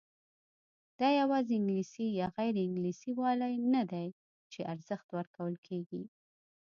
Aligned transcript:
دا 0.99 1.09
یوازې 1.19 1.53
انګلیسي 1.57 2.07
یا 2.19 2.27
غیر 2.37 2.55
انګلیسي 2.65 3.11
والی 3.19 3.53
نه 3.73 3.83
دی 3.91 4.07
چې 4.51 4.59
ارزښت 4.73 5.07
ورکول 5.17 5.55
کېږي. 5.67 6.03